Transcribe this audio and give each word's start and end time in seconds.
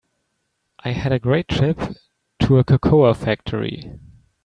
I 0.83 0.93
had 0.93 1.11
a 1.11 1.19
great 1.19 1.47
trip 1.47 1.79
to 2.39 2.57
a 2.57 2.63
cocoa 2.63 3.13
factory. 3.13 3.99